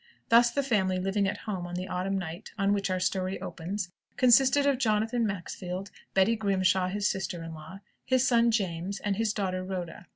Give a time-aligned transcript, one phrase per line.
[0.29, 3.91] Thus the family living at home on the autumn night on which our story opens,
[4.17, 9.31] consisted of Jonathan Maxfield, Betty Grimshaw his sister in law, his son James, and his
[9.31, 10.07] daughter Rhoda.